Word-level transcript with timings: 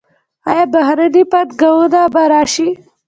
آیا 0.49 0.65
بهرنۍ 0.73 1.23
پانګونه 1.31 2.01
به 2.13 2.23
را 2.29 2.41
نشي؟ 2.47 2.67